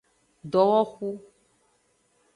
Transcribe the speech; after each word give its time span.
Dowohu. 0.51 1.11